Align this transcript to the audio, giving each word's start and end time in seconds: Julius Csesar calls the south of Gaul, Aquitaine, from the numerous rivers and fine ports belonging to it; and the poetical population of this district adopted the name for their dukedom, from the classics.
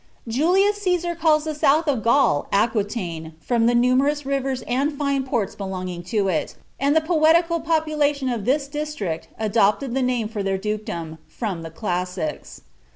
Julius 0.27 0.83
Csesar 0.83 1.15
calls 1.15 1.43
the 1.43 1.53
south 1.53 1.87
of 1.87 2.01
Gaul, 2.01 2.47
Aquitaine, 2.51 3.33
from 3.39 3.67
the 3.67 3.75
numerous 3.75 4.25
rivers 4.25 4.63
and 4.63 4.91
fine 4.91 5.23
ports 5.23 5.53
belonging 5.53 6.01
to 6.05 6.27
it; 6.27 6.55
and 6.79 6.95
the 6.95 7.01
poetical 7.01 7.59
population 7.59 8.27
of 8.27 8.45
this 8.45 8.67
district 8.67 9.27
adopted 9.37 9.93
the 9.93 10.01
name 10.01 10.27
for 10.27 10.41
their 10.41 10.57
dukedom, 10.57 11.19
from 11.27 11.61
the 11.61 11.69
classics. 11.69 12.61